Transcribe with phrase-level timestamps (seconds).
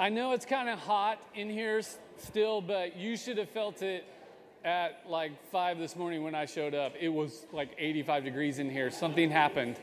[0.00, 1.82] I know it's kind of hot in here
[2.18, 4.04] still, but you should have felt it
[4.64, 6.92] at like five this morning when I showed up.
[7.00, 8.92] It was like 85 degrees in here.
[8.92, 9.74] Something happened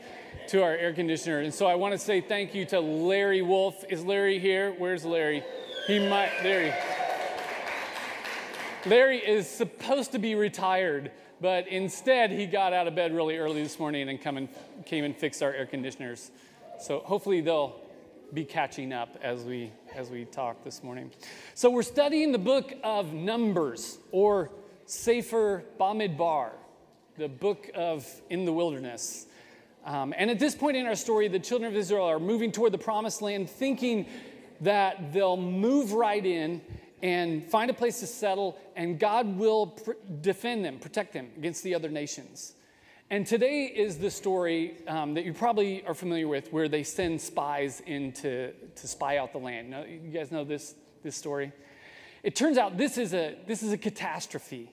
[0.48, 1.40] to our air conditioner.
[1.40, 3.84] And so I want to say thank you to Larry Wolf.
[3.90, 4.74] Is Larry here?
[4.78, 5.44] Where's Larry?
[5.86, 6.72] He might, Larry.
[8.86, 11.10] Larry is supposed to be retired,
[11.42, 14.48] but instead he got out of bed really early this morning and come and,
[14.86, 16.30] came and fixed our air conditioners.
[16.80, 17.85] So hopefully they'll
[18.32, 21.10] be catching up as we as we talk this morning.
[21.54, 24.50] So we're studying the book of Numbers or
[24.84, 26.50] Sefer Bamidbar,
[27.16, 29.26] the book of in the wilderness.
[29.84, 32.72] Um, and at this point in our story, the children of Israel are moving toward
[32.72, 34.06] the promised land, thinking
[34.60, 36.60] that they'll move right in
[37.02, 41.62] and find a place to settle, and God will pr- defend them, protect them against
[41.62, 42.55] the other nations.
[43.08, 47.20] And today is the story um, that you probably are familiar with, where they send
[47.20, 49.70] spies in to, to spy out the land.
[49.70, 51.52] Now, you guys know this, this story?
[52.24, 54.72] It turns out this is, a, this is a catastrophe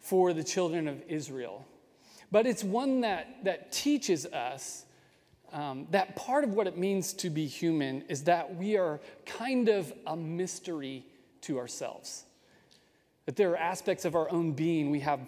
[0.00, 1.66] for the children of Israel.
[2.32, 4.86] But it's one that, that teaches us
[5.52, 9.68] um, that part of what it means to be human is that we are kind
[9.68, 11.04] of a mystery
[11.42, 12.24] to ourselves.
[13.26, 15.20] That there are aspects of our own being we have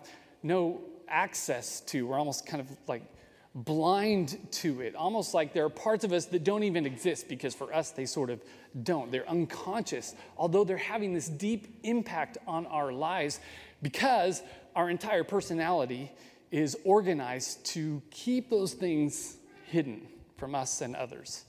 [0.43, 2.07] no access to.
[2.07, 3.03] We're almost kind of like
[3.55, 7.55] blind to it, almost like there are parts of us that don't even exist because
[7.55, 8.43] for us they sort of
[8.83, 9.11] don't.
[9.11, 13.41] They're unconscious, although they're having this deep impact on our lives
[13.83, 14.43] because
[14.77, 16.13] our entire personality
[16.51, 19.37] is organized to keep those things
[19.67, 21.45] hidden from us and others.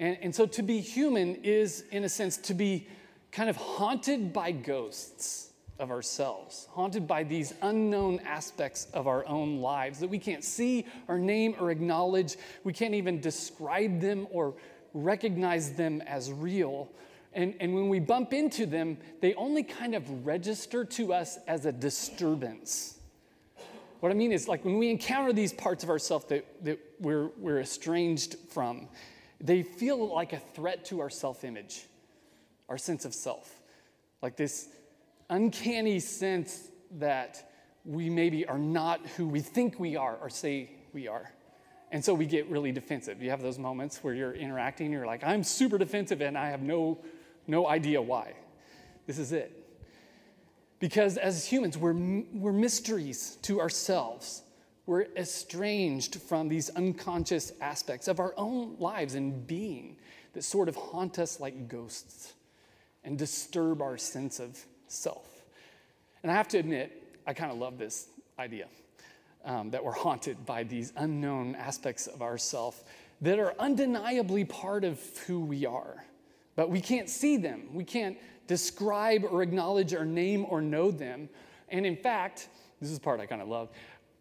[0.00, 2.88] And, and so to be human is, in a sense, to be
[3.30, 9.58] kind of haunted by ghosts of ourselves, haunted by these unknown aspects of our own
[9.58, 12.36] lives that we can't see or name or acknowledge.
[12.62, 14.54] We can't even describe them or
[14.92, 16.88] recognize them as real.
[17.32, 21.66] And, and when we bump into them, they only kind of register to us as
[21.66, 22.98] a disturbance.
[23.98, 27.30] What I mean is, like when we encounter these parts of ourselves that, that we're,
[27.38, 28.88] we're estranged from,
[29.40, 31.86] they feel like a threat to our self image,
[32.68, 33.60] our sense of self.
[34.22, 34.68] Like this
[35.30, 37.50] uncanny sense that
[37.84, 41.32] we maybe are not who we think we are or say we are.
[41.90, 43.22] And so we get really defensive.
[43.22, 46.62] You have those moments where you're interacting, you're like, I'm super defensive and I have
[46.62, 46.98] no,
[47.46, 48.34] no idea why.
[49.06, 49.60] This is it.
[50.80, 51.94] Because as humans, we're,
[52.32, 54.42] we're mysteries to ourselves.
[54.86, 59.96] We're estranged from these unconscious aspects of our own lives and being
[60.32, 62.34] that sort of haunt us like ghosts
[63.04, 64.58] and disturb our sense of
[64.94, 65.26] self.
[66.22, 68.66] And I have to admit, I kind of love this idea
[69.44, 72.84] um, that we're haunted by these unknown aspects of ourself
[73.20, 76.04] that are undeniably part of who we are,
[76.56, 77.68] but we can't see them.
[77.72, 81.28] We can't describe or acknowledge or name or know them.
[81.68, 82.48] And in fact,
[82.80, 83.70] this is part I kind of love.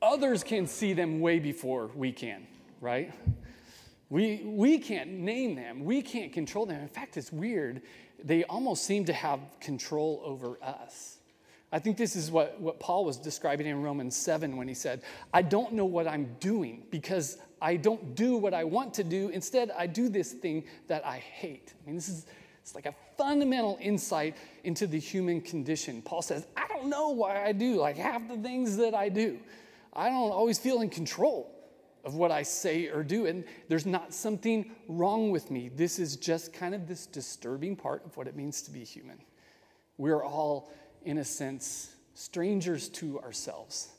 [0.02, 2.46] Others can see them way before we can,
[2.82, 3.14] right?
[4.10, 5.84] We, we can't name them.
[5.84, 6.82] We can't control them.
[6.82, 7.82] In fact, it's weird.
[8.24, 11.18] They almost seem to have control over us.
[11.72, 15.02] I think this is what, what Paul was describing in Romans 7 when he said,
[15.34, 19.30] I don't know what I'm doing because I don't do what I want to do.
[19.30, 21.74] Instead, I do this thing that I hate.
[21.82, 22.26] I mean, this is
[22.64, 26.02] it's like a fundamental insight into the human condition.
[26.02, 29.38] Paul says, I don't know why I do like half the things that I do.
[29.92, 31.53] I don't always feel in control
[32.04, 33.26] of what I say or do.
[33.26, 35.70] And there's not something wrong with me.
[35.70, 39.18] This is just kind of this disturbing part of what it means to be human.
[39.98, 40.72] We're all,
[41.06, 43.90] in a sense, strangers to ourselves.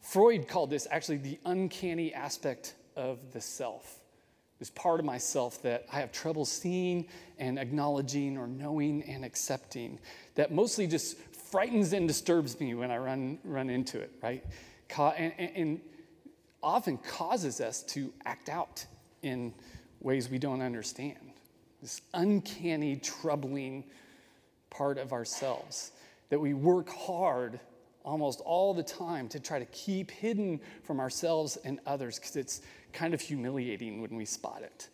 [0.00, 4.00] Freud called this actually the uncanny aspect of the self.
[4.58, 7.06] This part of myself that I have trouble seeing
[7.38, 9.98] and acknowledging or knowing and accepting
[10.34, 14.44] that mostly just frightens and disturbs me when I run, run into it, right?
[14.96, 15.80] And, and
[16.64, 18.84] often causes us to act out
[19.22, 19.52] in
[20.00, 21.18] ways we don't understand.
[21.82, 23.84] This uncanny, troubling
[24.70, 25.92] part of ourselves
[26.30, 27.60] that we work hard
[28.04, 32.62] almost all the time to try to keep hidden from ourselves and others because it's
[32.92, 34.88] kind of humiliating when we spot it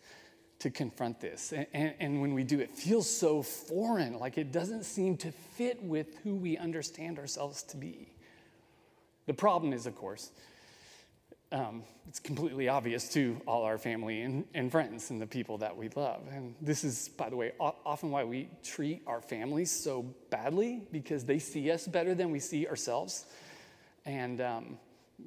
[0.59, 1.51] to confront this.
[1.51, 5.31] And, and, and, when we do, it feels so foreign, like it doesn't seem to
[5.31, 8.13] fit with who we understand ourselves to be.
[9.25, 10.31] The problem is, of course,
[11.51, 15.75] um, it's completely obvious to all our family and, and, friends and the people that
[15.75, 16.21] we love.
[16.31, 21.25] And this is, by the way, often why we treat our families so badly because
[21.25, 23.25] they see us better than we see ourselves.
[24.05, 24.77] And um,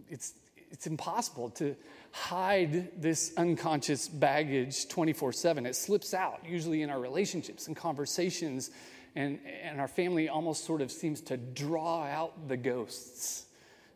[0.08, 0.34] it's,
[0.70, 1.76] it's impossible to
[2.10, 5.66] hide this unconscious baggage 24 7.
[5.66, 8.70] It slips out, usually in our relationships and conversations,
[9.16, 13.46] and, and our family almost sort of seems to draw out the ghosts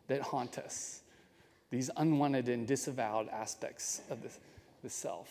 [0.07, 0.98] that haunt us,
[1.69, 4.29] these unwanted and disavowed aspects of the,
[4.83, 5.29] the self.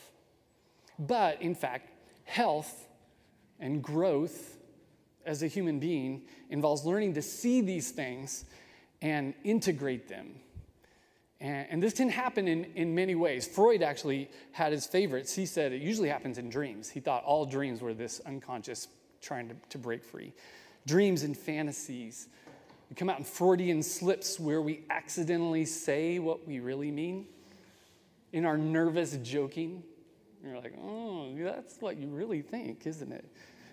[0.98, 1.90] But in fact,
[2.24, 2.86] health
[3.60, 4.56] and growth
[5.26, 8.44] as a human being involves learning to see these things
[9.02, 10.34] and integrate them.
[11.40, 13.46] And, and, this can happen in, in many ways.
[13.46, 15.34] Freud actually had his favorites.
[15.34, 16.88] He said it usually happens in dreams.
[16.88, 18.88] He thought all dreams were this unconscious
[19.20, 20.32] trying to, to break free.
[20.86, 22.28] Dreams and fantasies.
[22.88, 27.26] We come out in Freudian slips where we accidentally say what we really mean
[28.32, 29.82] in our nervous joking.
[30.42, 33.24] You're like, oh, that's what you really think, isn't it?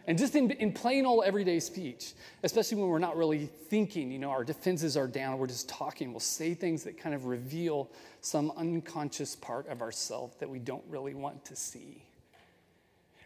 [0.07, 2.13] And just in, in plain old everyday speech,
[2.43, 6.11] especially when we're not really thinking, you know, our defenses are down, we're just talking,
[6.11, 7.89] we'll say things that kind of reveal
[8.21, 12.03] some unconscious part of ourselves that we don't really want to see.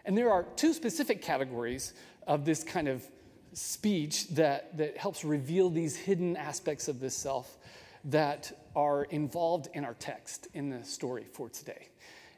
[0.05, 1.93] And there are two specific categories
[2.27, 3.05] of this kind of
[3.53, 7.57] speech that, that helps reveal these hidden aspects of this self
[8.05, 11.89] that are involved in our text in the story for today.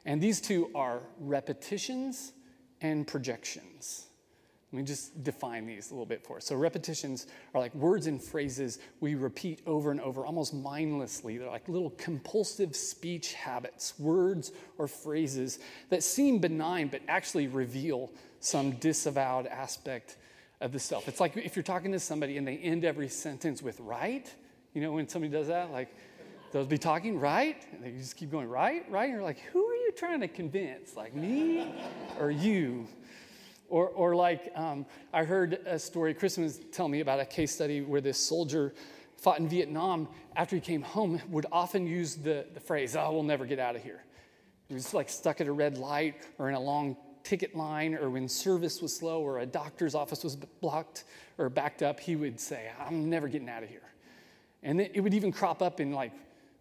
[0.04, 2.32] And these two are repetitions
[2.80, 4.06] and projections.
[4.72, 6.46] Let me just define these a little bit for us.
[6.46, 11.36] So, repetitions are like words and phrases we repeat over and over, almost mindlessly.
[11.36, 15.58] They're like little compulsive speech habits, words or phrases
[15.90, 18.10] that seem benign but actually reveal
[18.40, 20.16] some disavowed aspect
[20.62, 21.08] of the self.
[21.08, 24.32] It's like if you're talking to somebody and they end every sentence with right.
[24.72, 25.94] You know, when somebody does that, like
[26.52, 29.04] they'll be talking right, and they just keep going right, right.
[29.04, 30.96] And you're like, who are you trying to convince?
[30.96, 31.74] Like me
[32.18, 32.86] or you?
[33.68, 37.54] Or, or like, um, I heard a story, Kristen was telling me about a case
[37.54, 38.74] study where this soldier
[39.16, 40.08] fought in Vietnam.
[40.36, 43.74] After he came home, would often use the, the phrase, oh, we'll never get out
[43.74, 44.04] of here.
[44.68, 48.10] He was like stuck at a red light or in a long ticket line or
[48.10, 51.04] when service was slow or a doctor's office was blocked
[51.38, 53.80] or backed up, he would say, I'm never getting out of here.
[54.62, 56.12] And it would even crop up in like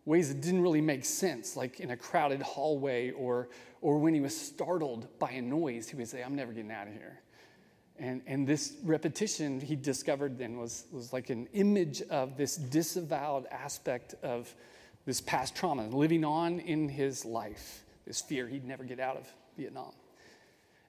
[0.05, 3.49] ways that didn't really make sense, like in a crowded hallway or,
[3.81, 6.87] or when he was startled by a noise, he would say, I'm never getting out
[6.87, 7.21] of here.
[7.99, 13.45] And, and this repetition he discovered then was, was like an image of this disavowed
[13.51, 14.53] aspect of
[15.05, 19.27] this past trauma, living on in his life, this fear he'd never get out of
[19.57, 19.91] Vietnam.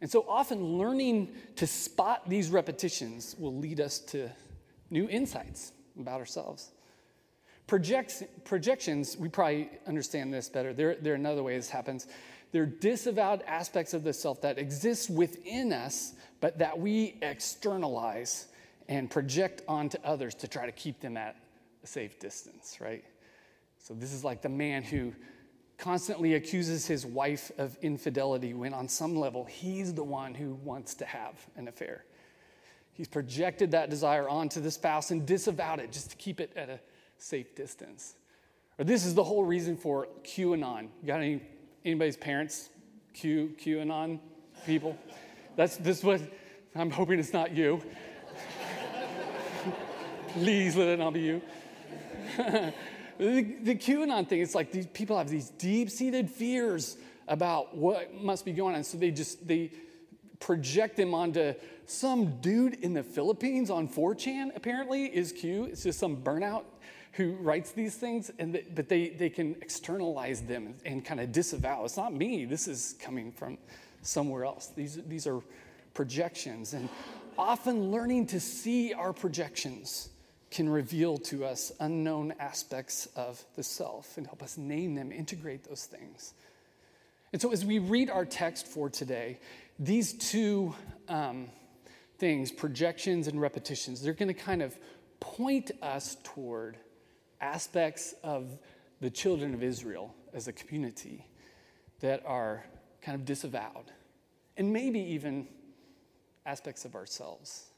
[0.03, 4.29] And so often learning to spot these repetitions will lead us to
[4.91, 6.73] new insights about ourselves.
[7.69, 10.75] Projects, projections, we probably understand this better.
[10.75, 12.09] There, there are another way this happens.
[12.51, 18.49] They're disavowed aspects of the self that exist within us, but that we externalize
[18.89, 21.37] and project onto others to try to keep them at
[21.85, 23.05] a safe distance, right?
[23.79, 25.15] So, this is like the man who
[25.83, 30.95] constantly accuses his wife of infidelity when, on some level, he's the one who wants
[30.95, 32.05] to have an affair.
[32.93, 36.71] He's projected that desire onto the spouse and disavowed it just to keep it at
[36.71, 36.79] a
[37.19, 38.15] safe distance.
[38.79, 40.83] Or this is the whole reason for QAnon.
[41.01, 41.43] You got any
[41.85, 42.71] anybody's parents
[43.13, 44.21] Q QAnon
[44.65, 44.97] people?
[45.57, 46.21] That's this what
[46.77, 47.83] I'm hoping it's not you.
[50.29, 51.43] Please let it not be you.
[53.19, 56.97] the, the QAnon thing, it's like these people have these deep-seated fears
[57.29, 58.85] about what must be going on.
[58.85, 59.71] So they just they
[60.41, 61.55] project them onto
[61.87, 65.65] some dude in the Philippines on 4chan, apparently, is Q.
[65.65, 66.65] It's just some burnout
[67.13, 71.21] who writes these things, and the, but they, they can externalize them and, and kind
[71.21, 71.85] of disavow.
[71.85, 73.59] It's not me, this is coming from
[74.01, 74.69] somewhere else.
[74.75, 75.41] These, these are
[75.95, 76.73] projections.
[76.73, 76.89] And
[77.39, 80.09] often learning to see our projections
[80.53, 85.65] can reveal to us unknown aspects of the self and help us name them, integrate
[85.65, 86.35] those things.
[87.33, 89.39] And so, as we read our text for today,
[89.79, 90.75] these two
[91.09, 91.49] um,
[92.19, 94.77] things, projections and repetitions, they're going to kind of
[95.19, 96.77] point us toward
[97.41, 98.59] aspects of
[99.01, 101.27] the children of Israel as a community
[102.01, 102.65] that are
[103.01, 103.91] kind of disavowed,
[104.57, 105.49] and maybe even
[106.45, 107.72] aspects of ourselves.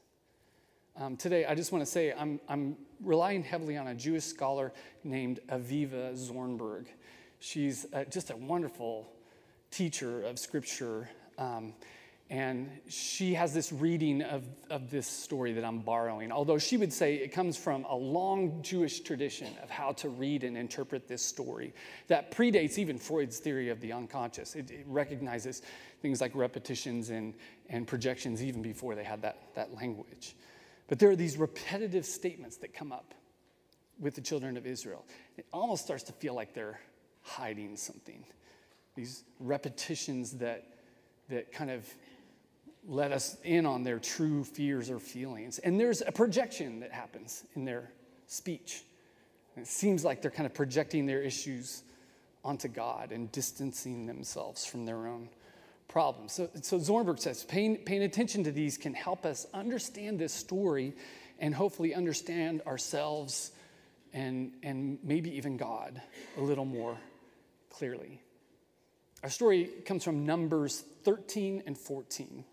[0.97, 4.71] Um, today, I just want to say I'm, I'm relying heavily on a Jewish scholar
[5.03, 6.85] named Avivah Zornberg.
[7.39, 9.11] She's uh, just a wonderful
[9.71, 11.09] teacher of scripture.
[11.37, 11.73] Um,
[12.29, 16.93] and she has this reading of, of this story that I'm borrowing, although she would
[16.93, 21.21] say it comes from a long Jewish tradition of how to read and interpret this
[21.21, 21.73] story
[22.07, 24.55] that predates even Freud's theory of the unconscious.
[24.55, 25.61] It, it recognizes
[26.01, 27.33] things like repetitions and,
[27.69, 30.35] and projections even before they had that, that language.
[30.87, 33.13] But there are these repetitive statements that come up
[33.99, 35.05] with the children of Israel.
[35.37, 36.79] It almost starts to feel like they're
[37.21, 38.23] hiding something.
[38.95, 40.63] These repetitions that,
[41.29, 41.87] that kind of
[42.87, 45.59] let us in on their true fears or feelings.
[45.59, 47.91] And there's a projection that happens in their
[48.27, 48.83] speech.
[49.57, 51.83] it seems like they're kind of projecting their issues
[52.43, 55.29] onto God and distancing themselves from their own
[55.87, 56.33] problems.
[56.33, 60.93] So, so Zornberg says paying, paying attention to these can help us understand this story
[61.39, 63.51] and hopefully understand ourselves
[64.13, 66.01] and, and maybe even God
[66.37, 66.97] a little more
[67.69, 68.21] clearly.
[69.23, 72.45] Our story comes from Numbers 13 and 14,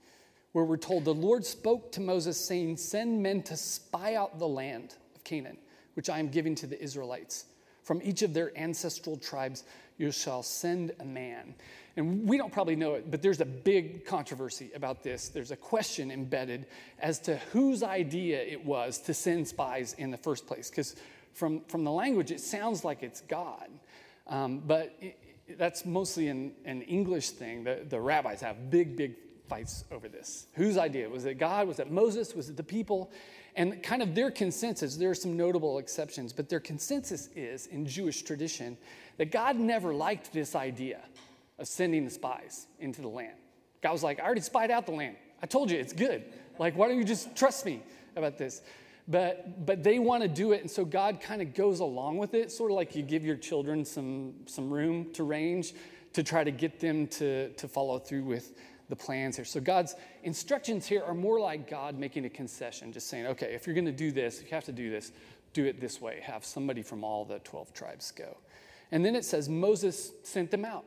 [0.52, 4.48] where we're told the Lord spoke to Moses, saying, Send men to spy out the
[4.48, 5.58] land of Canaan,
[5.94, 7.44] which I am giving to the Israelites.
[7.82, 9.64] From each of their ancestral tribes,
[9.98, 11.54] you shall send a man.
[11.96, 15.28] And we don't probably know it, but there's a big controversy about this.
[15.28, 16.66] There's a question embedded
[16.98, 20.70] as to whose idea it was to send spies in the first place.
[20.70, 20.96] Because
[21.34, 23.68] from, from the language, it sounds like it's God.
[24.26, 25.18] Um, but it,
[25.58, 27.64] that's mostly an, an English thing.
[27.64, 29.16] The, the rabbis have big, big
[29.48, 30.46] fights over this.
[30.54, 31.10] Whose idea?
[31.10, 31.68] Was it God?
[31.68, 32.34] Was it Moses?
[32.34, 33.10] Was it the people?
[33.54, 37.86] And kind of their consensus, there are some notable exceptions, but their consensus is in
[37.86, 38.78] Jewish tradition
[39.18, 41.00] that God never liked this idea
[41.58, 43.36] of sending the spies into the land.
[43.82, 45.16] God was like, I already spied out the land.
[45.42, 46.24] I told you it's good.
[46.58, 47.82] Like, why don't you just trust me
[48.16, 48.62] about this?
[49.08, 52.34] But, but they want to do it, and so God kind of goes along with
[52.34, 55.74] it, sort of like you give your children some, some room to range
[56.12, 58.54] to try to get them to, to follow through with
[58.92, 59.44] the plans here.
[59.46, 63.66] So God's instructions here are more like God making a concession, just saying, okay, if
[63.66, 65.12] you're going to do this, if you have to do this,
[65.54, 66.20] do it this way.
[66.22, 68.36] Have somebody from all the 12 tribes go.
[68.90, 70.84] And then it says Moses sent them out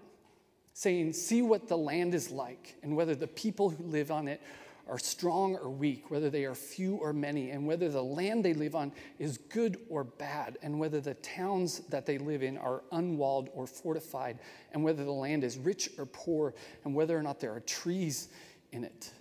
[0.74, 4.39] saying, See what the land is like, and whether the people who live on it
[4.88, 8.54] are strong or weak, whether they are few or many, and whether the land they
[8.54, 12.84] live on is good or bad, and whether the towns that they live in are
[12.92, 14.38] unwalled or fortified,
[14.74, 18.30] and whether the land is rich or poor, and whether or not there are trees
[18.72, 19.12] in it.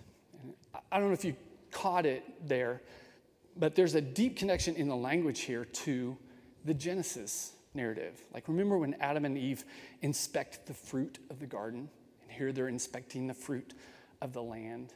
[0.41, 0.53] And
[0.91, 1.35] I don't know if you
[1.71, 2.81] caught it there,
[3.57, 6.17] but there's a deep connection in the language here to
[6.63, 8.23] the Genesis narrative.
[8.33, 9.65] Like, remember when Adam and Eve
[10.01, 11.89] inspect the fruit of the garden?
[12.21, 13.73] And here they're inspecting the fruit
[14.21, 14.93] of the land.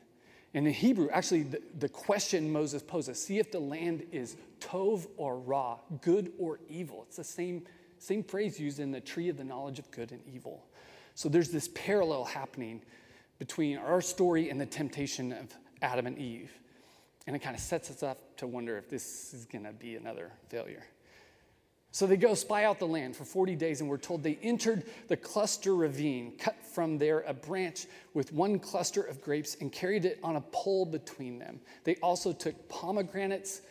[0.53, 5.07] And in Hebrew, actually, the, the question Moses poses see if the land is tov
[5.17, 7.03] or ra, good or evil.
[7.07, 7.65] It's the same,
[7.99, 10.65] same phrase used in the tree of the knowledge of good and evil.
[11.13, 12.81] So there's this parallel happening
[13.37, 16.51] between our story and the temptation of Adam and Eve.
[17.27, 19.95] And it kind of sets us up to wonder if this is going to be
[19.95, 20.83] another failure.
[21.91, 24.83] So they go spy out the land for 40 days, and we're told they entered
[25.07, 30.05] the cluster ravine, cut from there a branch with one cluster of grapes, and carried
[30.05, 31.59] it on a pole between them.
[31.83, 33.61] They also took pomegranates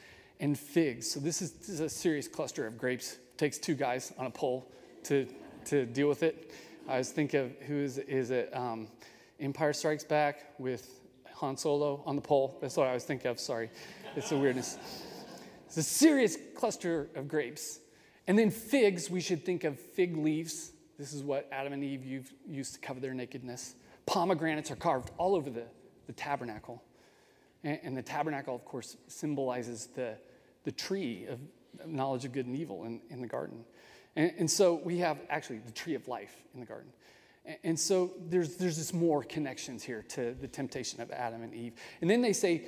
[0.40, 1.10] and figs.
[1.10, 3.14] So this is, this is a serious cluster of grapes.
[3.14, 4.70] It takes two guys on a pole
[5.04, 5.26] to,
[5.66, 6.50] to deal with it.
[6.88, 8.54] I was thinking of who is, is it?
[8.54, 8.88] Um,
[9.38, 11.00] Empire Strikes Back with
[11.34, 12.58] Han Solo on the pole.
[12.60, 13.38] That's what I was thinking of.
[13.38, 13.70] Sorry,
[14.16, 14.78] it's a weirdness.
[15.66, 17.80] It's a serious cluster of grapes.
[18.28, 20.72] And then figs, we should think of fig leaves.
[20.98, 23.74] This is what Adam and Eve used to cover their nakedness.
[24.04, 25.64] Pomegranates are carved all over the,
[26.06, 26.82] the tabernacle.
[27.64, 30.18] And, and the tabernacle, of course, symbolizes the,
[30.64, 31.40] the tree of
[31.86, 33.64] knowledge of good and evil in, in the garden.
[34.14, 36.92] And, and, so we have actually the tree of life in the garden.
[37.64, 41.74] And, so there's, there's just more connections here to the temptation of Adam and Eve.
[42.02, 42.66] And then they say,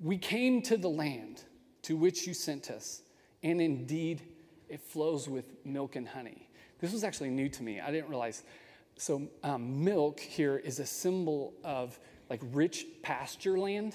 [0.00, 1.42] We came to the land
[1.82, 3.02] to which you sent us,
[3.42, 4.22] and indeed
[4.70, 6.48] it flows with milk and honey.
[6.78, 7.80] This was actually new to me.
[7.80, 8.44] I didn't realize.
[8.96, 11.98] So, um, milk here is a symbol of
[12.28, 13.94] like rich pasture land.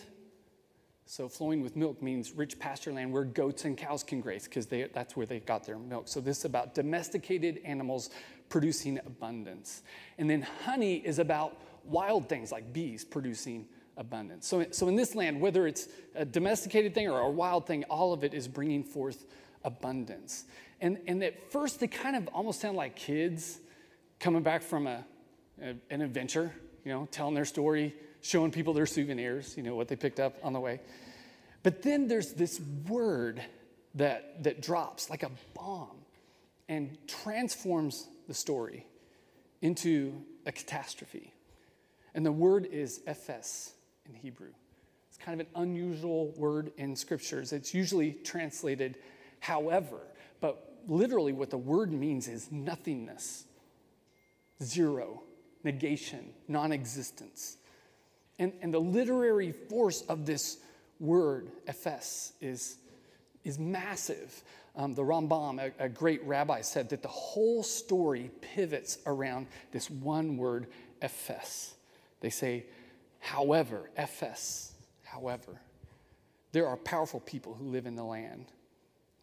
[1.05, 4.67] So, flowing with milk means rich pasture land where goats and cows can graze because
[4.67, 6.07] that's where they got their milk.
[6.07, 8.09] So, this is about domesticated animals
[8.49, 9.83] producing abundance.
[10.17, 13.67] And then, honey is about wild things like bees producing
[13.97, 14.47] abundance.
[14.47, 18.13] So, so in this land, whether it's a domesticated thing or a wild thing, all
[18.13, 19.25] of it is bringing forth
[19.65, 20.45] abundance.
[20.79, 23.59] And, and at first, they kind of almost sound like kids
[24.19, 25.03] coming back from a,
[25.61, 26.53] a, an adventure,
[26.85, 30.37] you know, telling their story, showing people their souvenirs, you know, what they picked up
[30.43, 30.79] on the way.
[31.63, 33.41] But then there's this word
[33.95, 35.97] that, that drops like a bomb
[36.69, 38.85] and transforms the story
[39.61, 40.13] into
[40.45, 41.33] a catastrophe.
[42.13, 43.71] And the word is efes
[44.07, 44.51] in Hebrew.
[45.09, 47.53] It's kind of an unusual word in scriptures.
[47.53, 48.97] It's usually translated
[49.45, 49.99] however,
[50.41, 53.45] but literally what the word means is nothingness,
[54.63, 55.21] zero,
[55.63, 57.57] negation, non existence.
[58.39, 60.57] And, and the literary force of this
[60.99, 62.77] word, efes, is,
[63.43, 64.43] is massive.
[64.75, 69.89] um, the Rambam, a, a great rabbi, said that the whole story pivots around this
[69.89, 70.67] one word,
[71.01, 71.73] efes.
[72.19, 72.65] They say,
[73.19, 74.71] however, efes,
[75.03, 75.61] however.
[76.51, 78.45] There are powerful people who live in the land.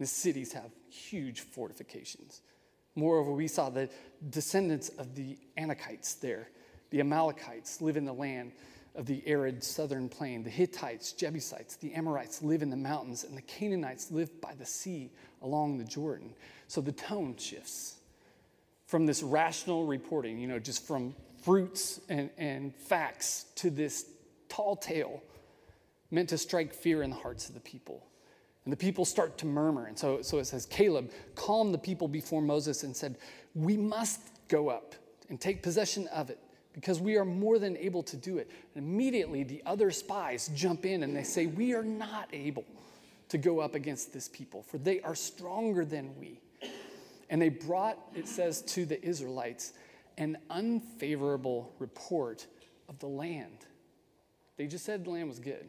[0.02, 2.40] The cities have huge fortifications.
[2.96, 3.88] Moreover, we saw the
[4.30, 6.48] descendants of the Anakites there.
[6.90, 8.50] The Amalekites live in the land
[8.96, 10.42] of the arid southern plain.
[10.42, 14.66] The Hittites, Jebusites, the Amorites live in the mountains, and the Canaanites live by the
[14.66, 16.34] sea along the Jordan.
[16.66, 17.94] So the tone shifts
[18.86, 24.06] from this rational reporting, you know, just from fruits and, and facts to this
[24.48, 25.22] tall tale
[26.10, 28.04] meant to strike fear in the hearts of the people.
[28.64, 29.86] And the people start to murmur.
[29.86, 33.16] And so, so it says, Caleb calmed the people before Moses and said,
[33.54, 34.94] We must go up
[35.28, 36.38] and take possession of it
[36.72, 38.50] because we are more than able to do it.
[38.74, 42.64] And immediately the other spies jump in and they say, We are not able
[43.30, 46.40] to go up against this people, for they are stronger than we.
[47.30, 49.72] And they brought, it says, to the Israelites
[50.18, 52.46] an unfavorable report
[52.88, 53.66] of the land.
[54.58, 55.66] They just said the land was good.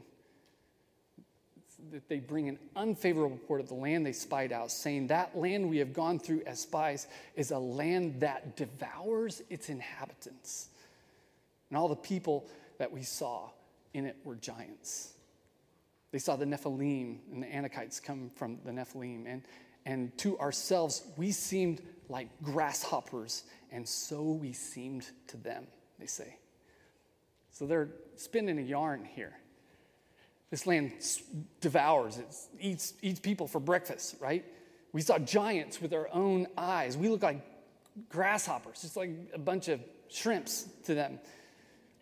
[1.92, 5.70] That they bring an unfavorable report of the land they spied out, saying, That land
[5.70, 10.70] we have gone through as spies is a land that devours its inhabitants.
[11.70, 12.48] And all the people
[12.78, 13.50] that we saw
[13.94, 15.14] in it were giants.
[16.12, 19.26] They saw the Nephilim and the Anakites come from the Nephilim.
[19.26, 19.42] And,
[19.86, 25.66] and to ourselves, we seemed like grasshoppers, and so we seemed to them,
[26.00, 26.38] they say.
[27.52, 29.34] So they're spinning a yarn here.
[30.54, 30.92] This land
[31.62, 32.28] devours, it
[32.60, 34.46] eats, eats people for breakfast, right?
[34.92, 36.96] We saw giants with our own eyes.
[36.96, 37.44] We look like
[38.08, 39.80] grasshoppers, just like a bunch of
[40.10, 41.18] shrimps to them.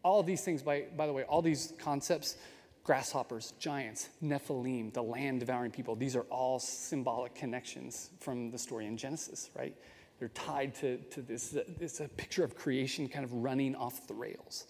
[0.03, 2.35] All of these things, by, by the way, all these concepts
[2.83, 5.95] grasshoppers, giants, Nephilim, the land devouring people.
[5.95, 9.73] These are all symbolic connections from the story in Genesis, right?
[10.19, 14.13] They're tied to, to this, this a picture of creation kind of running off the
[14.13, 14.65] rails.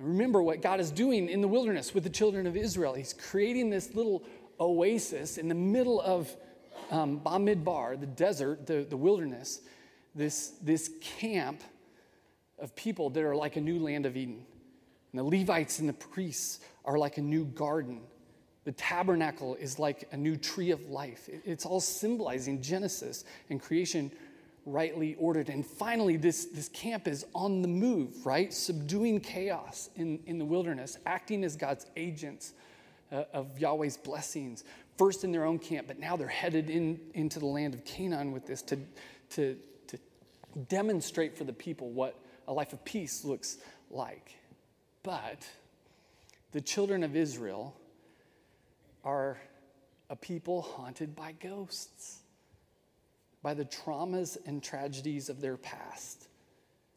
[0.00, 2.94] Remember what God is doing in the wilderness with the children of Israel.
[2.94, 4.24] He's creating this little
[4.58, 6.34] oasis in the middle of
[6.90, 9.60] um, Bamidbar, the desert, the, the wilderness,
[10.14, 11.62] this, this camp
[12.58, 14.44] of people that are like a new land of Eden.
[15.12, 18.00] And the Levites and the priests are like a new garden.
[18.64, 21.28] The tabernacle is like a new tree of life.
[21.44, 24.10] It's all symbolizing Genesis and creation
[24.66, 25.48] rightly ordered.
[25.48, 28.52] And finally, this, this camp is on the move, right?
[28.52, 32.52] Subduing chaos in, in the wilderness, acting as God's agents
[33.10, 34.64] uh, of Yahweh's blessings,
[34.96, 38.32] first in their own camp, but now they're headed in, into the land of Canaan
[38.32, 38.78] with this to,
[39.30, 39.98] to, to
[40.68, 42.16] demonstrate for the people what
[42.48, 43.58] a life of peace looks
[43.90, 44.34] like.
[45.02, 45.48] But
[46.52, 47.74] the children of Israel
[49.04, 49.38] are
[50.10, 52.19] a people haunted by ghosts,
[53.42, 56.28] by the traumas and tragedies of their past,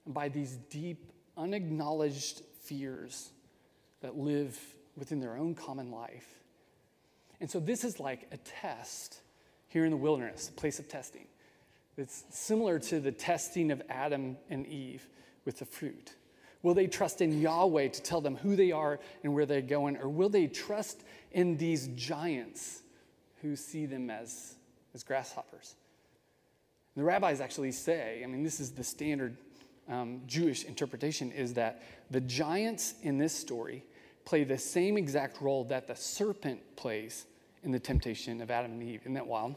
[0.06, 3.32] and by these deep, unacknowledged fears
[4.02, 4.60] that live
[4.98, 6.28] within their own common life.
[7.40, 9.22] And so, this is like a test
[9.68, 11.28] here in the wilderness, a place of testing.
[11.98, 15.08] It's similar to the testing of Adam and Eve
[15.46, 16.14] with the fruit.
[16.62, 19.98] Will they trust in Yahweh to tell them who they are and where they're going?
[19.98, 22.82] Or will they trust in these giants
[23.42, 24.56] who see them as,
[24.94, 25.76] as grasshoppers?
[26.96, 29.38] The rabbis actually say, I mean, this is the standard
[29.90, 33.84] um, Jewish interpretation, is that the giants in this story
[34.26, 37.26] play the same exact role that the serpent plays
[37.64, 39.02] in the temptation of Adam and Eve.
[39.02, 39.56] Isn't that wild?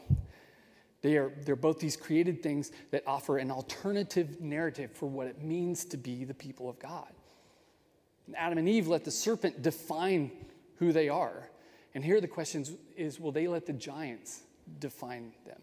[1.03, 5.42] They are, they're both these created things that offer an alternative narrative for what it
[5.42, 7.12] means to be the people of God.
[8.27, 10.33] And Adam and Eve let the serpent define
[10.77, 11.49] who they are.
[11.94, 12.64] And here the question
[12.96, 14.42] is will they let the giants
[14.81, 15.61] define them?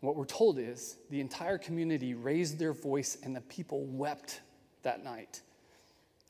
[0.00, 4.40] What we're told is the entire community raised their voice and the people wept
[4.82, 5.42] that night.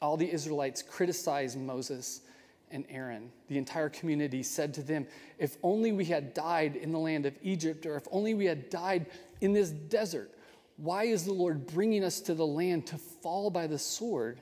[0.03, 2.23] All the Israelites criticized Moses
[2.71, 3.31] and Aaron.
[3.49, 5.07] The entire community said to them,
[5.39, 8.71] If only we had died in the land of Egypt, or if only we had
[8.71, 9.07] died
[9.41, 10.33] in this desert.
[10.77, 14.41] Why is the Lord bringing us to the land to fall by the sword?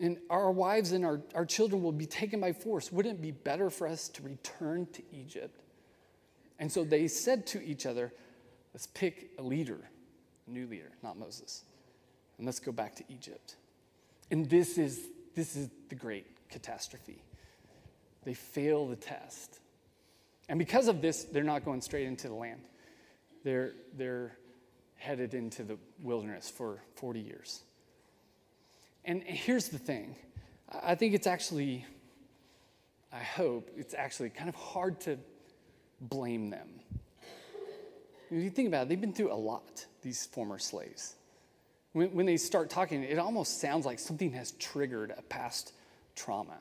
[0.00, 2.92] And our wives and our, our children will be taken by force.
[2.92, 5.60] Wouldn't it be better for us to return to Egypt?
[6.62, 8.12] And so they said to each other,
[8.72, 9.80] Let's pick a leader,
[10.46, 11.64] a new leader, not Moses,
[12.38, 13.56] and let's go back to Egypt.
[14.30, 17.20] And this is, this is the great catastrophe.
[18.24, 19.58] They fail the test.
[20.48, 22.60] And because of this, they're not going straight into the land.
[23.42, 24.38] They're, they're
[24.94, 27.60] headed into the wilderness for 40 years.
[29.04, 30.14] And here's the thing
[30.70, 31.84] I think it's actually,
[33.12, 35.18] I hope, it's actually kind of hard to
[36.08, 36.68] blame them.
[38.30, 41.14] If you think about it, they've been through a lot, these former slaves.
[41.92, 45.72] When, when they start talking, it almost sounds like something has triggered a past
[46.16, 46.58] trauma.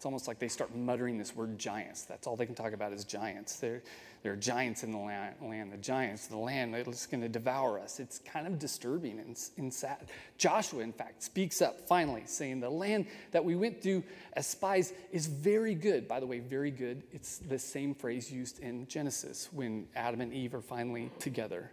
[0.00, 2.04] It's almost like they start muttering this word giants.
[2.04, 3.56] That's all they can talk about is giants.
[3.56, 3.82] There,
[4.22, 7.78] there are giants in the land, land the giants, the land that's going to devour
[7.78, 8.00] us.
[8.00, 10.08] It's kind of disturbing and, and sad.
[10.38, 14.94] Joshua, in fact, speaks up finally, saying, The land that we went through as spies
[15.12, 16.08] is very good.
[16.08, 17.02] By the way, very good.
[17.12, 21.72] It's the same phrase used in Genesis when Adam and Eve are finally together.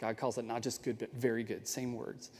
[0.00, 1.68] God calls it not just good, but very good.
[1.68, 2.32] Same words.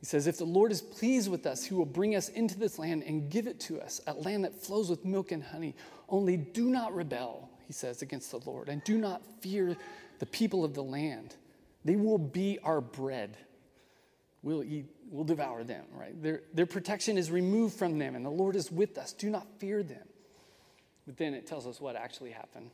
[0.00, 2.78] He says, If the Lord is pleased with us, he will bring us into this
[2.78, 5.76] land and give it to us, a land that flows with milk and honey.
[6.08, 9.76] Only do not rebel, he says, against the Lord, and do not fear
[10.18, 11.36] the people of the land.
[11.84, 13.36] They will be our bread.
[14.42, 16.20] We'll eat, we'll devour them, right?
[16.22, 19.12] Their, their protection is removed from them, and the Lord is with us.
[19.12, 20.08] Do not fear them.
[21.06, 22.70] But then it tells us what actually happened.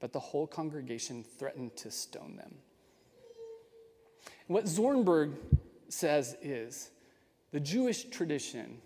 [0.00, 2.54] But the whole congregation threatened to stone them.
[4.46, 5.34] What Zornberg
[5.92, 6.90] says is
[7.52, 8.78] the Jewish tradition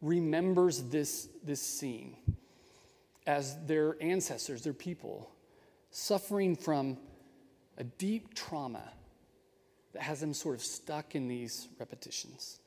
[0.00, 2.16] remembers this, this scene
[3.26, 5.30] as their ancestors, their people,
[5.90, 6.98] suffering from
[7.78, 8.92] a deep trauma
[9.92, 12.58] that has them sort of stuck in these repetitions.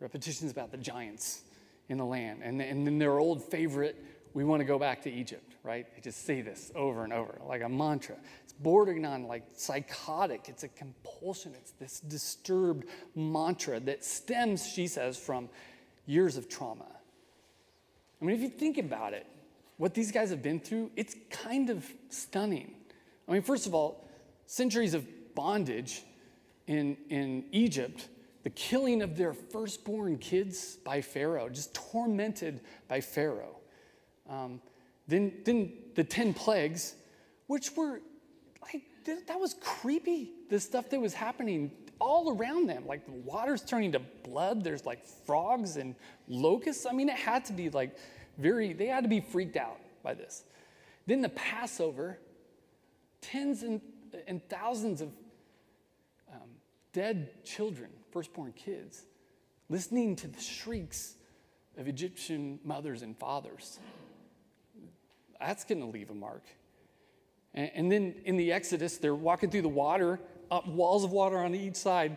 [0.00, 1.42] Repetitions about the giants
[1.88, 2.40] in the land.
[2.42, 3.96] And, and then their old favorite,
[4.34, 5.86] we want to go back to Egypt, right?
[5.94, 10.46] They just say this over and over, like a mantra It's bordering on like psychotic.
[10.48, 11.52] It's a compulsion.
[11.54, 15.50] It's this disturbed mantra that stems, she says, from
[16.06, 16.86] years of trauma.
[18.20, 19.26] I mean, if you think about it,
[19.76, 22.74] what these guys have been through, it's kind of stunning.
[23.28, 24.08] I mean, first of all,
[24.46, 26.02] centuries of bondage
[26.66, 28.08] in, in Egypt,
[28.42, 33.58] the killing of their firstborn kids by Pharaoh, just tormented by Pharaoh.
[34.28, 34.62] Um,
[35.08, 36.94] then, then the 10 plagues,
[37.46, 38.00] which were
[38.62, 42.86] like that was creepy, the stuff that was happening all around them.
[42.86, 45.94] Like the water's turning to blood, there's like frogs and
[46.28, 46.86] locusts.
[46.86, 47.96] I mean, it had to be like
[48.36, 50.44] very, they had to be freaked out by this.
[51.06, 52.18] Then the Passover,
[53.20, 53.80] tens and,
[54.26, 55.08] and thousands of
[56.32, 56.50] um,
[56.92, 59.06] dead children, firstborn kids,
[59.70, 61.14] listening to the shrieks
[61.78, 63.78] of Egyptian mothers and fathers.
[65.40, 66.42] That's going to leave a mark.
[67.54, 70.20] And, and then in the Exodus, they're walking through the water,
[70.50, 72.16] up walls of water on each side.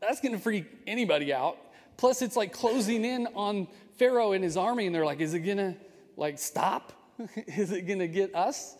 [0.00, 1.58] That's going to freak anybody out.
[1.96, 5.40] Plus, it's like closing in on Pharaoh and his army, and they're like, is it
[5.40, 5.74] going to
[6.16, 6.92] like stop?
[7.46, 8.76] is it going to get us?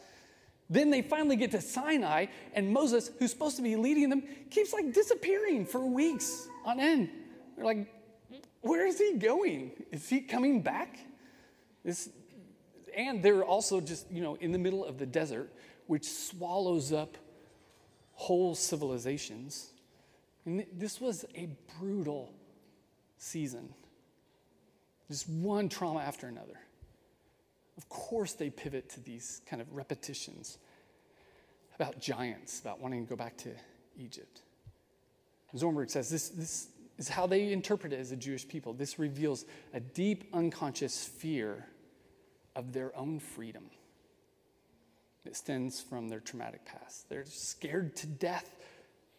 [0.71, 4.73] Then they finally get to Sinai, and Moses, who's supposed to be leading them, keeps
[4.73, 7.11] like disappearing for weeks on end.
[7.55, 7.87] They're like,
[8.63, 9.73] where is he going?
[9.93, 10.99] Is he coming back?
[11.85, 12.09] This,
[12.97, 15.53] and they're also just, you know, in the middle of the desert
[15.87, 17.17] which swallows up
[18.13, 19.71] whole civilizations.
[20.45, 22.33] And this was a brutal
[23.19, 23.69] season.
[25.11, 26.59] Just one trauma after another.
[27.77, 30.59] Of course, they pivot to these kind of repetitions
[31.75, 33.51] about giants, about wanting to go back to
[33.99, 34.43] Egypt.
[35.57, 38.73] Zornberg says this, this is how they interpret it as a Jewish people.
[38.73, 41.67] This reveals a deep unconscious fear
[42.57, 43.65] of their own freedom.
[45.25, 47.09] It stems from their traumatic past.
[47.09, 48.51] They're scared to death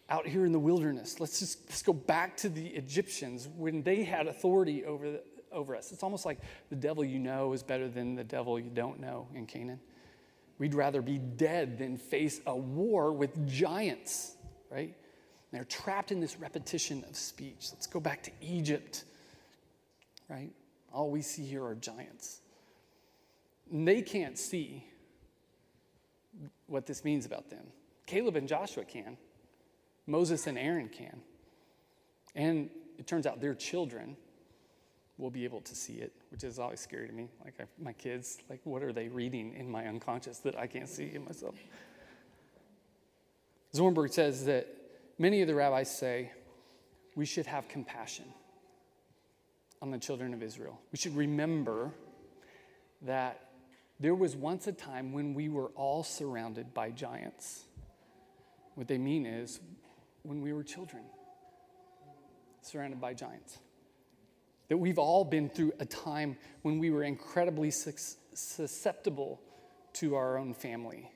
[0.09, 1.19] out here in the wilderness.
[1.19, 5.75] Let's just let's go back to the Egyptians when they had authority over, the, over
[5.75, 5.91] us.
[5.91, 9.27] It's almost like the devil you know is better than the devil you don't know
[9.33, 9.79] in Canaan.
[10.57, 14.35] We'd rather be dead than face a war with giants,
[14.69, 14.95] right?
[15.51, 17.69] And they're trapped in this repetition of speech.
[17.73, 19.03] Let's go back to Egypt,
[20.29, 20.51] right?
[20.93, 22.41] All we see here are giants.
[23.71, 24.85] And they can't see
[26.67, 27.65] what this means about them.
[28.05, 29.17] Caleb and Joshua can,
[30.07, 31.21] Moses and Aaron can.
[32.35, 34.15] And it turns out their children
[35.17, 37.29] will be able to see it, which is always scary to me.
[37.43, 40.89] Like I, my kids, like what are they reading in my unconscious that I can't
[40.89, 41.55] see in myself?
[43.73, 44.67] Zornberg says that
[45.17, 46.31] many of the rabbis say
[47.15, 48.25] we should have compassion
[49.81, 50.79] on the children of Israel.
[50.91, 51.91] We should remember
[53.01, 53.49] that
[53.99, 57.65] there was once a time when we were all surrounded by giants.
[58.75, 59.59] What they mean is
[60.23, 61.03] when we were children,
[62.61, 63.59] surrounded by giants.
[64.67, 69.39] That we've all been through a time when we were incredibly susceptible
[69.93, 71.09] to our own family,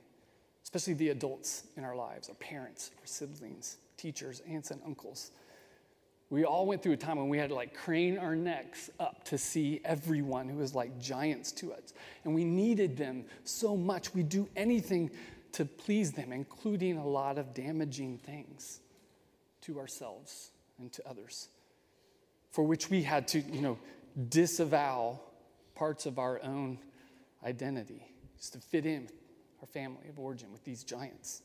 [0.64, 5.32] especially the adults in our lives, our parents, our siblings, teachers, aunts, and uncles.
[6.30, 9.24] We all went through a time when we had to like crane our necks up
[9.26, 11.94] to see everyone who was like giants to us.
[12.24, 14.14] And we needed them so much.
[14.14, 15.10] We'd do anything
[15.54, 18.80] to please them, including a lot of damaging things
[19.62, 21.50] to ourselves and to others,
[22.52, 23.80] for which we had to, you know,
[24.30, 25.20] disavow
[25.74, 26.78] parts of our own
[27.44, 28.06] identity
[28.38, 29.10] just to fit in
[29.62, 31.42] our family of origin with these giants.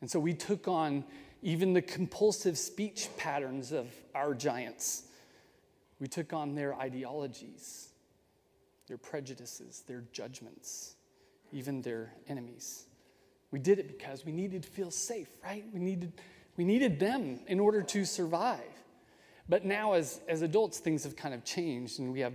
[0.00, 1.04] And so we took on
[1.42, 5.04] even the compulsive speech patterns of our giants.
[6.00, 7.88] We took on their ideologies,
[8.86, 10.94] their prejudices, their judgments,
[11.52, 12.86] even their enemies.
[13.50, 15.64] We did it because we needed to feel safe, right?
[15.72, 16.12] We needed,
[16.56, 18.60] we needed them in order to survive.
[19.48, 22.34] But now, as, as adults, things have kind of changed, and we have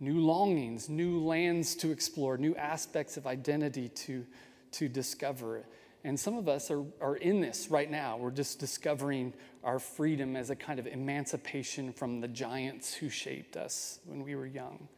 [0.00, 4.24] new longings, new lands to explore, new aspects of identity to,
[4.72, 5.64] to discover.
[6.04, 8.16] And some of us are, are in this right now.
[8.16, 9.32] We're just discovering
[9.64, 14.36] our freedom as a kind of emancipation from the giants who shaped us when we
[14.36, 14.88] were young.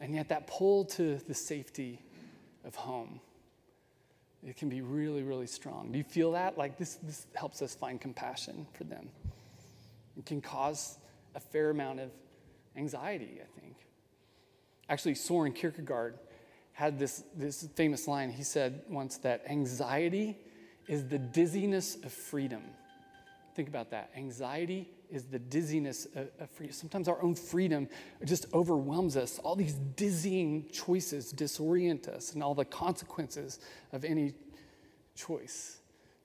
[0.00, 2.02] And yet, that pull to the safety
[2.64, 3.20] of home,
[4.46, 5.90] it can be really, really strong.
[5.90, 6.58] Do you feel that?
[6.58, 9.08] Like this, this helps us find compassion for them.
[10.18, 10.98] It can cause
[11.34, 12.10] a fair amount of
[12.76, 13.76] anxiety, I think.
[14.88, 16.18] Actually, Soren Kierkegaard
[16.74, 18.30] had this, this famous line.
[18.30, 20.36] He said once that anxiety
[20.88, 22.62] is the dizziness of freedom.
[23.54, 24.10] Think about that.
[24.16, 26.74] Anxiety is the dizziness of, of freedom.
[26.74, 27.88] Sometimes our own freedom
[28.24, 29.38] just overwhelms us.
[29.38, 33.60] All these dizzying choices disorient us, and all the consequences
[33.92, 34.34] of any
[35.14, 35.78] choice.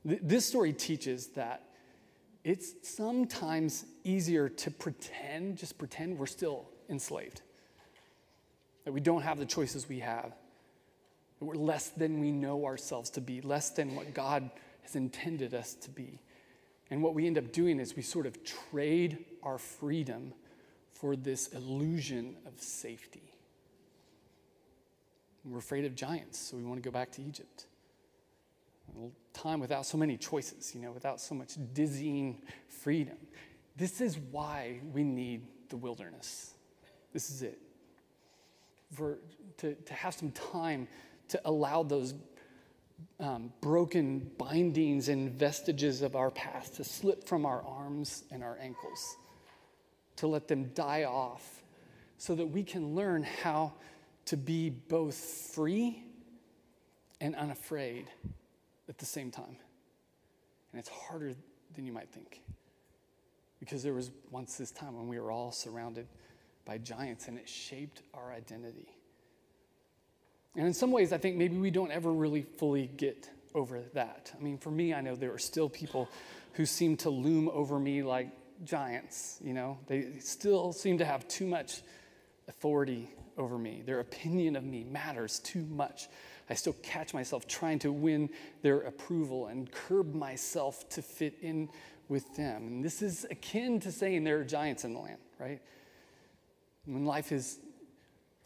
[0.07, 1.63] Th- this story teaches that
[2.43, 7.43] it's sometimes easier to pretend, just pretend we're still enslaved
[8.85, 10.33] that we don't have the choices we have,
[11.39, 14.49] that we're less than we know ourselves to be, less than what God
[14.81, 16.19] has intended us to be.
[16.89, 20.33] And what we end up doing is we sort of trade our freedom
[20.93, 23.33] for this illusion of safety.
[25.45, 27.65] We're afraid of giants, so we want to go back to Egypt.
[28.97, 33.17] A time without so many choices, you know, without so much dizzying freedom.
[33.77, 36.53] This is why we need the wilderness.
[37.13, 37.59] This is it
[38.93, 39.19] for,
[39.57, 40.87] to, to have some time
[41.29, 42.13] to allow those
[43.19, 48.57] um, broken bindings and vestiges of our past to slip from our arms and our
[48.61, 49.17] ankles,
[50.17, 51.63] to let them die off,
[52.17, 53.73] so that we can learn how
[54.25, 56.03] to be both free
[57.21, 58.07] and unafraid
[58.87, 59.57] at the same time.
[60.71, 61.33] And it's harder
[61.75, 62.41] than you might think.
[63.59, 66.07] Because there was once this time when we were all surrounded
[66.69, 68.87] by giants, and it shaped our identity.
[70.55, 74.31] And in some ways, I think maybe we don't ever really fully get over that.
[74.39, 76.07] I mean, for me, I know there are still people
[76.53, 78.29] who seem to loom over me like
[78.65, 79.79] giants, you know?
[79.87, 81.81] They still seem to have too much
[82.47, 83.81] authority over me.
[83.83, 86.07] Their opinion of me matters too much.
[86.51, 88.29] I still catch myself trying to win
[88.61, 91.69] their approval and curb myself to fit in
[92.09, 92.67] with them.
[92.67, 95.61] And this is akin to saying there are giants in the land, right?
[96.85, 97.59] When life is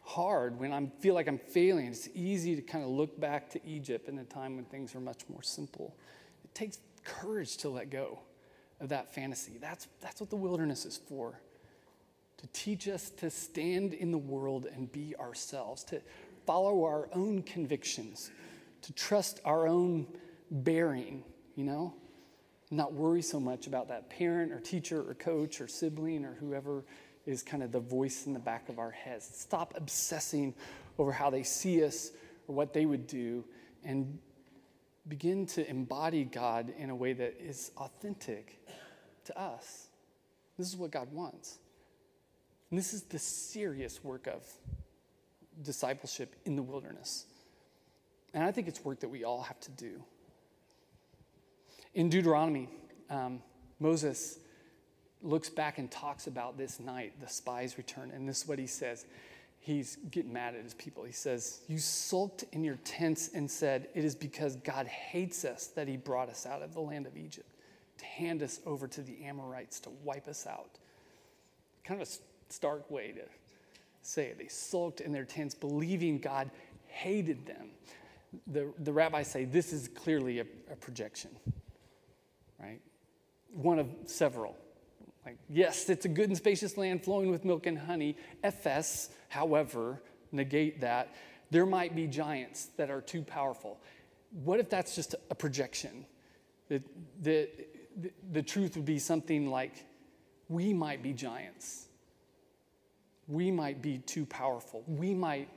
[0.02, 3.66] hard, when I feel like I'm failing, it's easy to kind of look back to
[3.66, 5.96] Egypt in a time when things are much more simple.
[6.44, 8.20] It takes courage to let go
[8.80, 9.58] of that fantasy.
[9.60, 11.40] That's, that's what the wilderness is for
[12.44, 16.02] to teach us to stand in the world and be ourselves, to
[16.46, 18.30] follow our own convictions,
[18.82, 20.06] to trust our own
[20.50, 21.94] bearing, you know?
[22.70, 26.84] Not worry so much about that parent or teacher or coach or sibling or whoever
[27.26, 29.28] is kind of the voice in the back of our heads.
[29.32, 30.54] Stop obsessing
[30.98, 32.10] over how they see us
[32.46, 33.44] or what they would do
[33.82, 34.18] and
[35.08, 38.58] begin to embody God in a way that is authentic
[39.24, 39.88] to us.
[40.58, 41.58] This is what God wants.
[42.70, 44.46] And this is the serious work of
[45.62, 47.26] discipleship in the wilderness.
[48.32, 50.02] And I think it's work that we all have to do.
[51.94, 52.68] In Deuteronomy,
[53.10, 53.40] um,
[53.78, 54.38] Moses
[55.24, 58.66] looks back and talks about this night, the spies return, and this is what he
[58.66, 59.06] says.
[59.58, 61.04] He's getting mad at his people.
[61.04, 65.68] He says, You sulked in your tents and said, It is because God hates us
[65.68, 67.48] that he brought us out of the land of Egypt
[67.98, 70.78] to hand us over to the Amorites to wipe us out.
[71.82, 73.22] Kind of a stark way to
[74.02, 74.38] say it.
[74.38, 76.50] They sulked in their tents, believing God
[76.86, 77.70] hated them.
[78.48, 81.30] The, the rabbis say this is clearly a, a projection,
[82.60, 82.80] right?
[83.54, 84.56] One of several
[85.24, 88.16] like, yes, it's a good and spacious land flowing with milk and honey.
[88.42, 91.14] Efes, however, negate that.
[91.50, 93.80] There might be giants that are too powerful.
[94.42, 96.04] What if that's just a projection?
[96.68, 96.82] That
[97.22, 97.48] the,
[97.96, 99.84] the, the truth would be something like
[100.48, 101.86] we might be giants.
[103.28, 104.82] We might be too powerful.
[104.86, 105.48] We might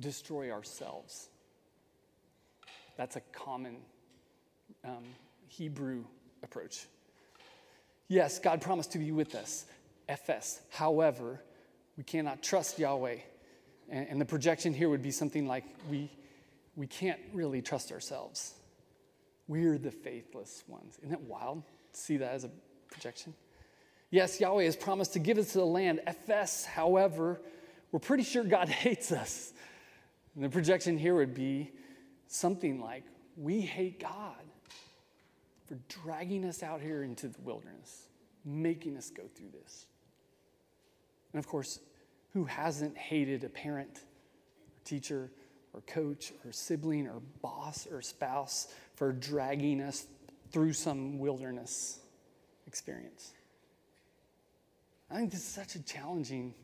[0.00, 1.28] destroy ourselves.
[2.96, 3.76] That's a common
[4.84, 5.04] um,
[5.48, 6.04] Hebrew
[6.42, 6.86] approach.
[8.08, 9.66] Yes, God promised to be with us.
[10.08, 10.60] Efes.
[10.70, 11.42] However,
[11.96, 13.18] we cannot trust Yahweh.
[13.88, 16.10] And, and the projection here would be something like we,
[16.76, 18.54] we can't really trust ourselves.
[19.48, 20.98] We're the faithless ones.
[21.02, 21.62] Isn't it wild?
[21.92, 22.50] See that as a
[22.90, 23.34] projection?
[24.10, 26.00] Yes, Yahweh has promised to give us the land.
[26.06, 27.40] Efes, however,
[27.90, 29.52] we're pretty sure God hates us.
[30.34, 31.72] And the projection here would be
[32.28, 33.04] something like
[33.36, 34.36] we hate God
[35.66, 38.06] for dragging us out here into the wilderness,
[38.44, 39.86] making us go through this.
[41.32, 41.80] And of course,
[42.32, 45.30] who hasn't hated a parent, or teacher,
[45.72, 50.06] or coach, or sibling, or boss, or spouse for dragging us
[50.50, 51.98] through some wilderness
[52.66, 53.32] experience?
[55.10, 56.54] I think this is such a challenging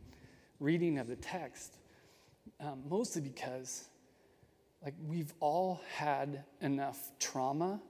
[0.60, 1.76] reading of the text,
[2.60, 3.88] um, mostly because
[4.84, 7.80] like we've all had enough trauma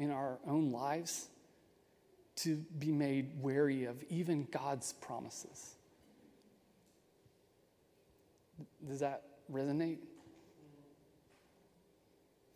[0.00, 1.28] in our own lives
[2.34, 5.74] to be made wary of even God's promises.
[8.88, 9.98] Does that resonate?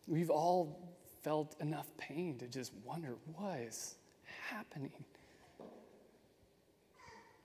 [0.07, 3.97] We've all felt enough pain to just wonder what is
[4.49, 5.05] happening.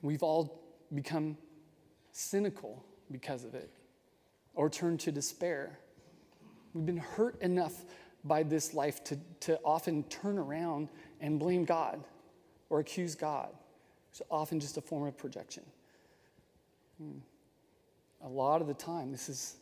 [0.01, 0.61] We've all
[0.93, 1.37] become
[2.13, 3.69] cynical because of it
[4.55, 5.77] or turned to despair.
[6.73, 7.83] We've been hurt enough
[8.23, 10.89] by this life to, to often turn around
[11.21, 12.03] and blame God
[12.69, 13.49] or accuse God.
[14.11, 15.63] It's often just a form of projection.
[17.01, 17.19] Hmm.
[18.23, 19.55] A lot of the time, this is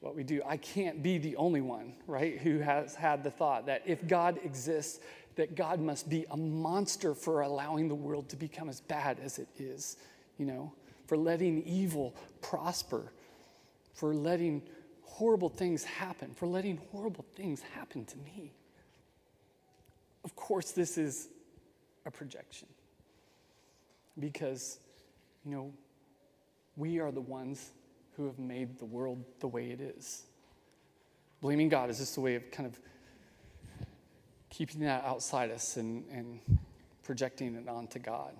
[0.00, 0.42] what we do.
[0.46, 4.38] I can't be the only one, right, who has had the thought that if God
[4.44, 5.00] exists,
[5.36, 9.38] that God must be a monster for allowing the world to become as bad as
[9.38, 9.96] it is,
[10.36, 10.72] you know,
[11.06, 13.12] for letting evil prosper,
[13.94, 14.62] for letting
[15.08, 18.52] horrible things happen, for letting horrible things happen to me.
[20.22, 21.28] Of course, this is
[22.06, 22.68] a projection
[24.18, 24.78] because,
[25.44, 25.72] you know,
[26.76, 27.72] we are the ones
[28.16, 30.24] who have made the world the way it is.
[31.40, 32.78] Blaming God is just a way of kind of
[34.50, 36.40] keeping that outside us and, and
[37.02, 38.34] projecting it onto God,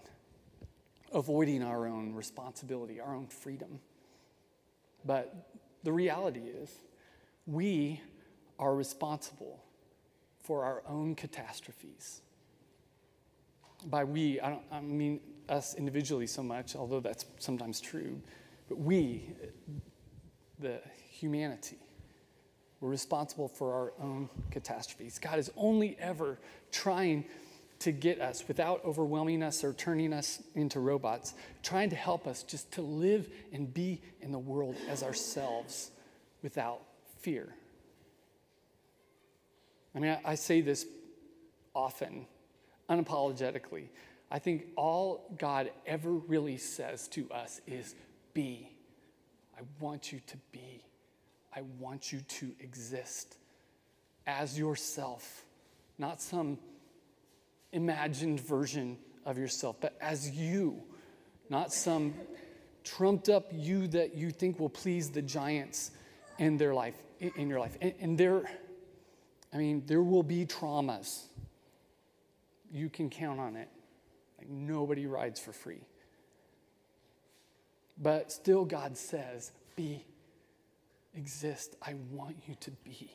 [1.12, 3.80] avoiding our own responsibility, our own freedom.
[5.04, 5.48] But
[5.84, 6.80] the reality is,
[7.46, 8.00] we
[8.58, 9.62] are responsible
[10.42, 12.22] for our own catastrophes.
[13.86, 18.20] By we, I don't I mean us individually so much, although that's sometimes true,
[18.68, 19.30] but we,
[20.58, 21.78] the humanity,
[22.80, 25.18] we're responsible for our own catastrophes.
[25.18, 26.38] God is only ever
[26.70, 27.24] trying
[27.80, 32.42] to get us without overwhelming us or turning us into robots, trying to help us
[32.42, 35.90] just to live and be in the world as ourselves
[36.42, 36.80] without
[37.20, 37.54] fear.
[39.94, 40.86] I mean, I, I say this
[41.74, 42.26] often,
[42.90, 43.88] unapologetically.
[44.30, 47.94] I think all God ever really says to us is
[48.34, 48.70] be.
[49.56, 50.84] I want you to be.
[51.54, 53.36] I want you to exist
[54.26, 55.44] as yourself,
[55.96, 56.58] not some
[57.72, 60.82] imagined version of yourself, but as you,
[61.50, 62.14] not some
[62.84, 65.90] trumped up you that you think will please the giants
[66.38, 67.76] in their life, in your life.
[67.80, 68.50] And, and there,
[69.52, 71.24] I mean, there will be traumas.
[72.72, 73.68] You can count on it.
[74.38, 75.82] Like nobody rides for free.
[78.00, 80.04] But still, God says, be,
[81.14, 81.74] exist.
[81.82, 83.10] I want you to be.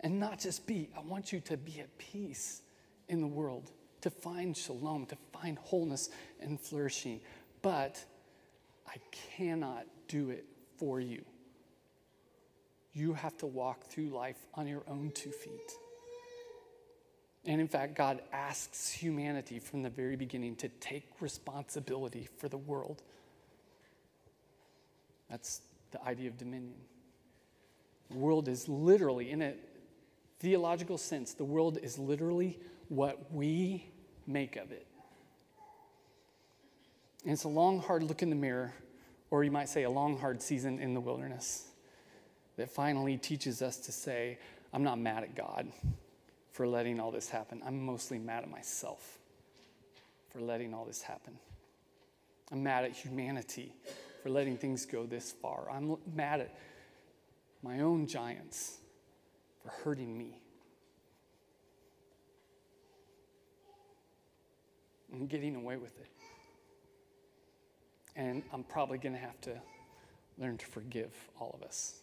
[0.00, 2.62] And not just be, I want you to be at peace
[3.10, 3.70] in the world,
[4.00, 6.08] to find shalom, to find wholeness
[6.40, 7.20] and flourishing.
[7.60, 8.02] But
[8.86, 8.96] I
[9.36, 10.46] cannot do it
[10.78, 11.22] for you.
[12.94, 15.72] You have to walk through life on your own two feet.
[17.44, 22.58] And in fact, God asks humanity from the very beginning to take responsibility for the
[22.58, 23.02] world.
[25.30, 26.74] That's the idea of dominion.
[28.10, 29.54] The world is literally, in a
[30.40, 32.58] theological sense, the world is literally
[32.90, 33.86] what we
[34.26, 34.86] make of it.
[37.22, 38.74] And it's a long, hard look in the mirror,
[39.30, 41.68] or you might say a long, hard season in the wilderness
[42.56, 44.38] that finally teaches us to say,
[44.72, 45.70] I'm not mad at God
[46.50, 47.62] for letting all this happen.
[47.64, 49.18] I'm mostly mad at myself
[50.30, 51.38] for letting all this happen.
[52.50, 53.72] I'm mad at humanity
[54.22, 55.70] for letting things go this far.
[55.70, 56.58] I'm mad at
[57.62, 58.78] my own giants
[59.62, 60.40] for hurting me.
[65.12, 66.10] And getting away with it.
[68.16, 69.60] And I'm probably going to have to
[70.38, 72.00] learn to forgive all of us.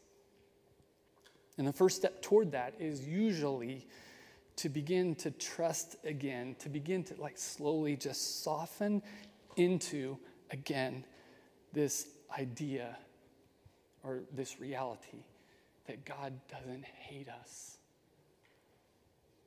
[1.58, 3.88] And the first step toward that is usually
[4.58, 9.02] to begin to trust again, to begin to like slowly just soften
[9.56, 10.18] into
[10.52, 11.04] again
[11.74, 12.98] this idea
[14.04, 15.26] or this reality
[15.88, 17.78] that God doesn't hate us.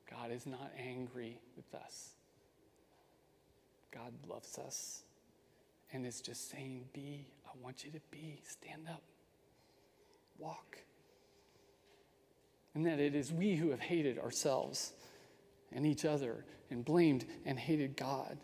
[0.09, 2.11] God is not angry with us.
[3.93, 5.03] God loves us
[5.91, 9.03] and is just saying, Be, I want you to be, stand up,
[10.37, 10.77] walk.
[12.73, 14.93] And that it is we who have hated ourselves
[15.73, 18.37] and each other and blamed and hated God.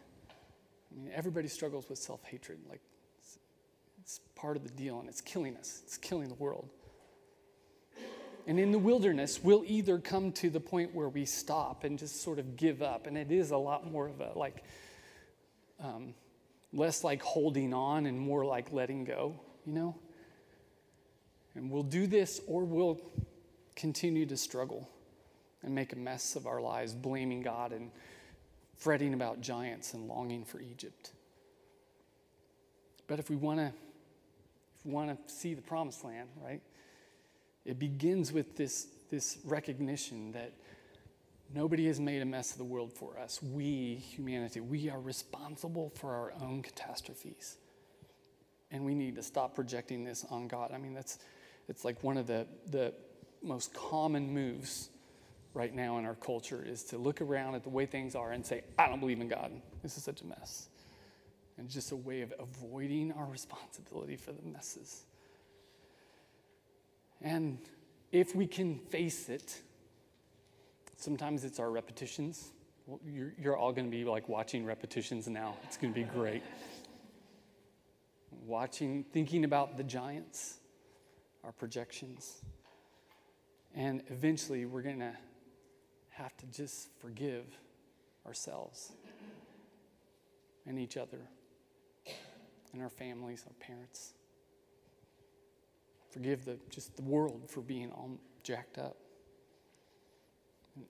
[0.91, 2.59] I mean, everybody struggles with self hatred.
[2.69, 2.81] Like,
[3.19, 3.39] it's,
[4.01, 6.69] it's part of the deal, and it's killing us, it's killing the world.
[8.47, 12.21] And in the wilderness, we'll either come to the point where we stop and just
[12.21, 13.05] sort of give up.
[13.05, 14.63] And it is a lot more of a like,
[15.83, 16.13] um,
[16.73, 19.95] less like holding on and more like letting go, you know?
[21.55, 22.99] And we'll do this or we'll
[23.75, 24.89] continue to struggle
[25.63, 27.91] and make a mess of our lives, blaming God and
[28.77, 31.11] fretting about giants and longing for Egypt.
[33.07, 33.73] But if we want to
[34.77, 36.61] if we want to see the promised land, right?
[37.65, 40.53] It begins with this, this recognition that
[41.53, 43.41] nobody has made a mess of the world for us.
[43.41, 47.57] We, humanity, we are responsible for our own catastrophes.
[48.71, 50.71] And we need to stop projecting this on God.
[50.73, 51.19] I mean, that's
[51.67, 52.93] it's like one of the, the
[53.41, 54.89] most common moves
[55.53, 58.45] right now in our culture is to look around at the way things are and
[58.45, 59.51] say, I don't believe in God.
[59.81, 60.69] This is such a mess.
[61.57, 65.05] And just a way of avoiding our responsibility for the messes.
[67.21, 67.57] And
[68.11, 69.61] if we can face it,
[70.97, 72.51] sometimes it's our repetitions.
[72.85, 75.55] Well, you're, you're all going to be like watching repetitions now.
[75.63, 76.43] It's going to be great.
[78.45, 80.57] watching, thinking about the giants,
[81.43, 82.41] our projections.
[83.75, 85.13] And eventually, we're going to
[86.09, 87.45] have to just forgive
[88.25, 88.91] ourselves
[90.65, 91.19] and each other
[92.73, 94.13] and our families, our parents.
[96.09, 98.97] Forgive the, just the world for being all jacked up.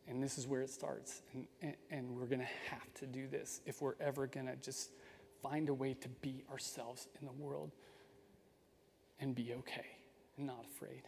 [0.07, 1.21] And, this is where it starts.
[1.33, 4.55] And, and, and we're going to have to do this if we're ever going to
[4.55, 4.91] just
[5.41, 7.71] find a way to be ourselves in the world
[9.19, 9.85] and be okay
[10.37, 11.03] and not afraid.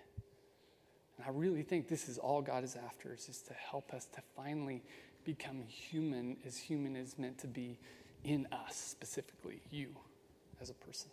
[1.18, 4.06] And I really think this is all God is after, is just to help us
[4.16, 4.84] to finally
[5.26, 7.78] become human as human is meant to be
[8.24, 9.90] in us, specifically you
[10.62, 11.10] as a person.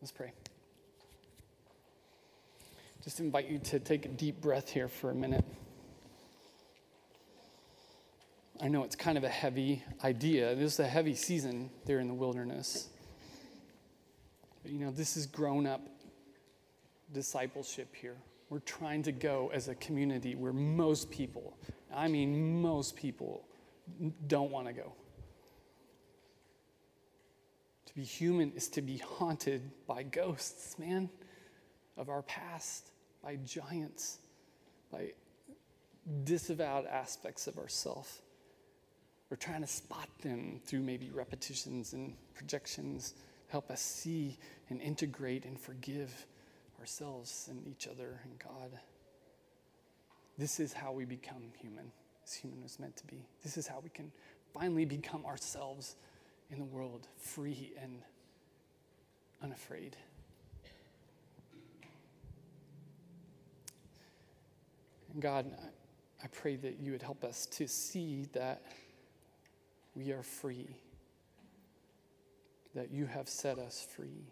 [0.00, 0.32] Let's pray
[3.06, 5.44] just invite you to take a deep breath here for a minute.
[8.60, 10.54] I know it's kind of a heavy idea.
[10.54, 12.88] This is a heavy season there in the wilderness.
[14.62, 15.82] But you know, this is grown up
[17.12, 18.16] discipleship here.
[18.48, 21.56] We're trying to go as a community where most people,
[21.94, 23.44] I mean, most people,
[24.26, 24.92] don't want to go.
[27.86, 31.10] To be human is to be haunted by ghosts, man,
[31.96, 32.90] of our past
[33.22, 34.18] by giants,
[34.90, 35.12] by
[36.24, 38.22] disavowed aspects of ourself.
[39.30, 43.14] We're trying to spot them through maybe repetitions and projections,
[43.48, 44.38] help us see
[44.70, 46.26] and integrate and forgive
[46.78, 48.78] ourselves and each other and God.
[50.38, 51.90] This is how we become human,
[52.24, 53.26] as human was meant to be.
[53.42, 54.12] This is how we can
[54.54, 55.96] finally become ourselves
[56.50, 58.02] in the world, free and
[59.42, 59.96] unafraid.
[65.18, 65.46] God,
[66.22, 68.62] I pray that you would help us to see that
[69.96, 70.76] we are free,
[72.74, 74.28] that you have set us free.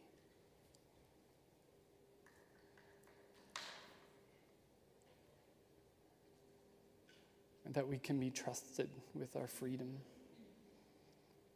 [7.64, 9.88] And that we can be trusted with our freedom.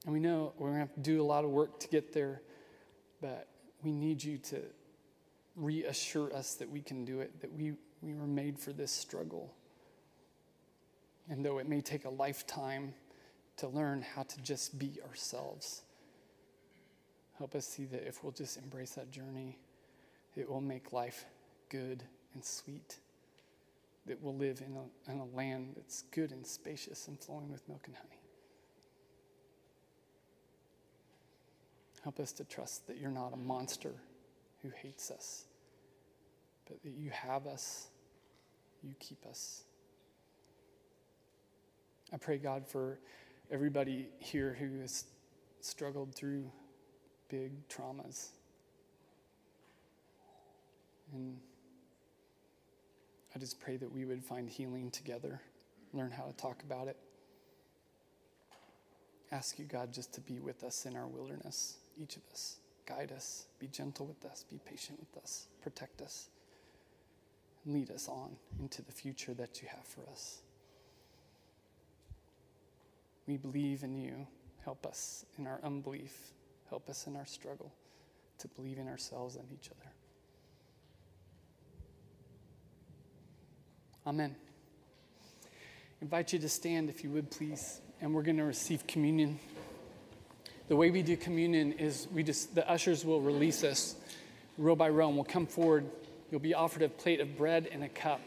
[0.04, 2.14] And we know we're going to have to do a lot of work to get
[2.14, 2.40] there,
[3.20, 3.48] but
[3.82, 4.62] we need you to
[5.54, 9.54] reassure us that we can do it, that we we were made for this struggle.
[11.28, 12.94] And though it may take a lifetime
[13.58, 15.82] to learn how to just be ourselves,
[17.36, 19.58] help us see that if we'll just embrace that journey,
[20.36, 21.24] it will make life
[21.68, 22.02] good
[22.34, 22.98] and sweet.
[24.06, 27.68] That we'll live in a, in a land that's good and spacious and flowing with
[27.68, 28.20] milk and honey.
[32.04, 33.92] Help us to trust that you're not a monster
[34.62, 35.44] who hates us
[36.68, 37.88] but that you have us,
[38.82, 39.64] you keep us.
[42.12, 42.98] I pray, God, for
[43.50, 45.04] everybody here who has
[45.60, 46.50] struggled through
[47.28, 48.28] big traumas.
[51.12, 51.38] And
[53.34, 55.40] I just pray that we would find healing together,
[55.92, 56.96] learn how to talk about it.
[59.32, 62.56] Ask you, God, just to be with us in our wilderness, each of us.
[62.86, 66.30] Guide us, be gentle with us, be patient with us, protect us,
[67.64, 70.40] and lead us on into the future that you have for us.
[73.28, 74.26] We believe in you.
[74.64, 76.32] Help us in our unbelief.
[76.70, 77.70] Help us in our struggle
[78.38, 79.90] to believe in ourselves and each other.
[84.06, 84.34] Amen.
[85.44, 85.48] I
[86.00, 89.38] invite you to stand if you would please, and we're going to receive communion.
[90.68, 93.96] The way we do communion is we just the ushers will release us
[94.56, 95.84] row by row and we'll come forward.
[96.30, 98.20] You'll be offered a plate of bread and a cup.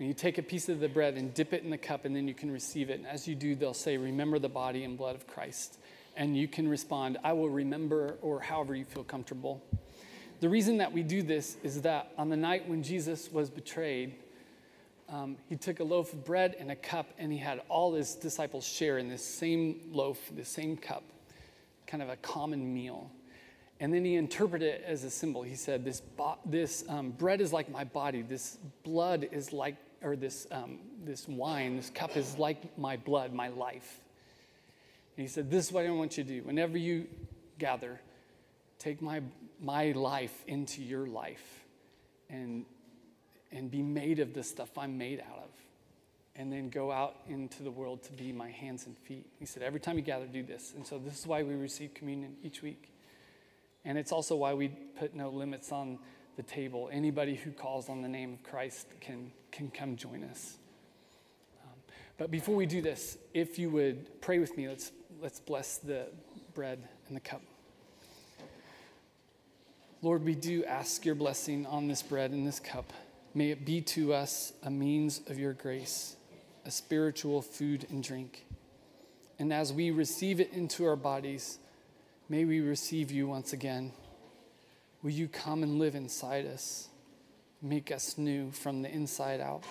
[0.00, 2.16] And you take a piece of the bread and dip it in the cup, and
[2.16, 2.98] then you can receive it.
[2.98, 5.78] And as you do, they'll say, Remember the body and blood of Christ.
[6.16, 9.62] And you can respond, I will remember, or however you feel comfortable.
[10.40, 14.14] The reason that we do this is that on the night when Jesus was betrayed,
[15.10, 18.14] um, he took a loaf of bread and a cup, and he had all his
[18.14, 21.02] disciples share in this same loaf, the same cup,
[21.86, 23.10] kind of a common meal.
[23.80, 25.42] And then he interpreted it as a symbol.
[25.42, 29.76] He said, This, bo- this um, bread is like my body, this blood is like,
[30.02, 34.00] or this, um, this wine, this cup is like my blood, my life.
[35.16, 36.42] And he said, This is what I want you to do.
[36.42, 37.06] Whenever you
[37.58, 38.00] gather,
[38.78, 39.20] take my,
[39.60, 41.64] my life into your life
[42.28, 42.64] and
[43.52, 45.50] and be made of the stuff I'm made out of.
[46.36, 49.26] And then go out into the world to be my hands and feet.
[49.38, 50.72] He said, every time you gather, do this.
[50.76, 52.90] And so this is why we receive communion each week.
[53.84, 55.98] And it's also why we put no limits on
[56.36, 56.88] the table.
[56.92, 60.56] Anybody who calls on the name of Christ can, can come join us.
[61.62, 61.78] Um,
[62.18, 66.06] but before we do this, if you would pray with me, let's, let's bless the
[66.54, 67.42] bread and the cup.
[70.02, 72.90] Lord, we do ask your blessing on this bread and this cup.
[73.34, 76.16] May it be to us a means of your grace,
[76.64, 78.46] a spiritual food and drink.
[79.38, 81.58] And as we receive it into our bodies,
[82.28, 83.92] may we receive you once again.
[85.02, 86.88] Will you come and live inside us,
[87.62, 89.64] make us new from the inside out,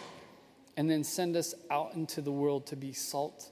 [0.75, 3.51] and then send us out into the world to be salt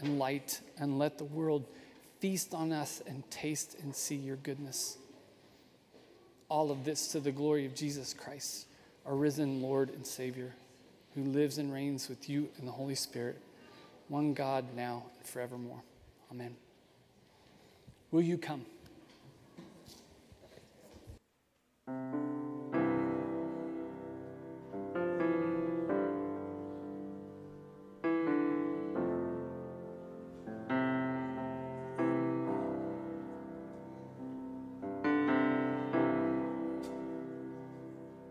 [0.00, 1.66] and light, and let the world
[2.20, 4.96] feast on us and taste and see your goodness.
[6.48, 8.66] All of this to the glory of Jesus Christ
[9.08, 10.54] our risen Lord and Savior,
[11.14, 13.40] who lives and reigns with you in the Holy Spirit,
[14.08, 15.82] one God now and forevermore.
[16.30, 16.54] Amen.
[18.10, 18.66] Will you come?
[21.88, 22.17] Thank you.